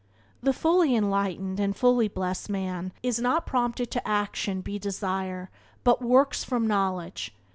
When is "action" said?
4.07-4.61